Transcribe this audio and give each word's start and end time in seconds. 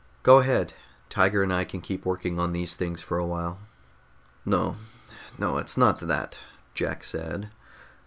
"Go 0.23 0.39
ahead. 0.39 0.73
Tiger 1.11 1.43
and 1.43 1.53
I 1.53 1.63
can 1.63 1.79
keep 1.79 2.05
working 2.05 2.39
on 2.39 2.53
these 2.53 2.73
things 2.75 3.03
for 3.03 3.19
a 3.19 3.25
while." 3.27 3.59
"No, 4.43 4.77
no, 5.37 5.59
it's 5.59 5.77
not 5.77 5.99
that," 5.99 6.39
Jack 6.73 7.03
said. 7.03 7.51